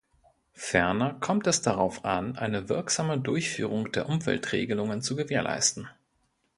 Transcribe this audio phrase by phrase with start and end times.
[0.55, 5.89] Ferner kommt es darauf an, eine wirksame Durchführung der Umweltregelungen zu gewährleisten.